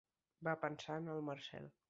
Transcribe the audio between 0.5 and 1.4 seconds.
pensar en el